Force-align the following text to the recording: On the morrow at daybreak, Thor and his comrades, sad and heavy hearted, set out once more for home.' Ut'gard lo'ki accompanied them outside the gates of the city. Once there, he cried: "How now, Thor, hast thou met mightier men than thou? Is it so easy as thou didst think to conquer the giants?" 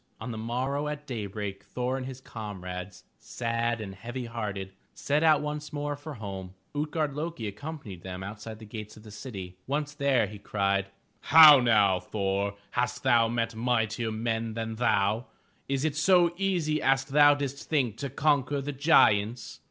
On 0.19 0.31
the 0.31 0.37
morrow 0.39 0.87
at 0.87 1.05
daybreak, 1.05 1.63
Thor 1.63 1.95
and 1.95 2.07
his 2.07 2.19
comrades, 2.19 3.03
sad 3.19 3.79
and 3.79 3.93
heavy 3.93 4.25
hearted, 4.25 4.73
set 4.95 5.21
out 5.21 5.41
once 5.43 5.71
more 5.71 5.95
for 5.95 6.15
home.' 6.15 6.55
Ut'gard 6.75 7.13
lo'ki 7.13 7.47
accompanied 7.47 8.01
them 8.01 8.23
outside 8.23 8.57
the 8.57 8.65
gates 8.65 8.97
of 8.97 9.03
the 9.03 9.11
city. 9.11 9.57
Once 9.67 9.93
there, 9.93 10.25
he 10.25 10.39
cried: 10.39 10.87
"How 11.19 11.59
now, 11.59 11.99
Thor, 11.99 12.55
hast 12.71 13.03
thou 13.03 13.27
met 13.27 13.53
mightier 13.53 14.11
men 14.11 14.55
than 14.55 14.77
thou? 14.77 15.27
Is 15.69 15.85
it 15.85 15.95
so 15.95 16.33
easy 16.35 16.81
as 16.81 17.05
thou 17.05 17.35
didst 17.35 17.69
think 17.69 17.97
to 17.97 18.09
conquer 18.09 18.59
the 18.59 18.71
giants?" 18.73 19.59